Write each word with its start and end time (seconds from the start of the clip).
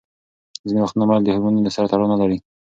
ځینې 0.67 0.81
وختونه 0.81 1.05
میل 1.09 1.23
د 1.23 1.29
هورمونونو 1.33 1.69
سره 1.75 1.89
تړاو 1.91 2.11
نلري. 2.11 2.37